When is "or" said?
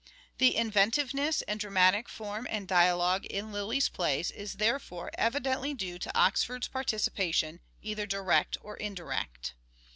8.61-8.75